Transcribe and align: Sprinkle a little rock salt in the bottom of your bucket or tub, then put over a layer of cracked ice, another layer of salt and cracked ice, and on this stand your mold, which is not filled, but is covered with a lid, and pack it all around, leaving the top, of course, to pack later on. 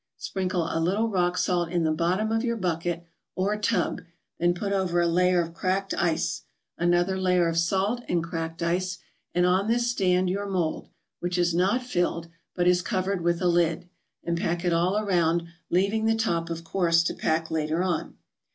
Sprinkle 0.17 0.63
a 0.67 0.79
little 0.81 1.09
rock 1.09 1.37
salt 1.37 1.69
in 1.69 1.83
the 1.83 1.91
bottom 1.91 2.31
of 2.31 2.43
your 2.43 2.57
bucket 2.57 3.05
or 3.35 3.55
tub, 3.55 4.01
then 4.39 4.55
put 4.55 4.73
over 4.73 4.99
a 4.99 5.07
layer 5.07 5.39
of 5.43 5.53
cracked 5.53 5.93
ice, 5.93 6.41
another 6.75 7.19
layer 7.19 7.47
of 7.47 7.55
salt 7.59 8.01
and 8.09 8.23
cracked 8.23 8.63
ice, 8.63 8.97
and 9.35 9.45
on 9.45 9.67
this 9.67 9.91
stand 9.91 10.27
your 10.27 10.47
mold, 10.49 10.89
which 11.19 11.37
is 11.37 11.53
not 11.53 11.83
filled, 11.83 12.29
but 12.55 12.65
is 12.67 12.81
covered 12.81 13.21
with 13.21 13.43
a 13.43 13.47
lid, 13.47 13.87
and 14.23 14.39
pack 14.39 14.65
it 14.65 14.73
all 14.73 14.97
around, 14.97 15.43
leaving 15.69 16.05
the 16.05 16.15
top, 16.15 16.49
of 16.49 16.63
course, 16.63 17.03
to 17.03 17.13
pack 17.13 17.51
later 17.51 17.83
on. 17.83 18.17